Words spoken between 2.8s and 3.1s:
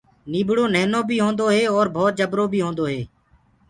هي۔